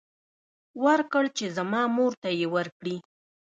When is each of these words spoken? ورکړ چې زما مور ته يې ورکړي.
ورکړ 0.83 1.23
چې 1.37 1.45
زما 1.57 1.81
مور 1.95 2.13
ته 2.21 2.29
يې 2.39 2.47
ورکړي. 2.55 2.95